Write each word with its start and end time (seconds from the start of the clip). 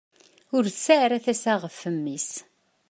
Ur 0.55 0.63
tesɛi 0.67 0.95
ara 1.05 1.23
tasa 1.25 1.53
ɣef 1.63 1.79
mmi-s. 1.95 2.29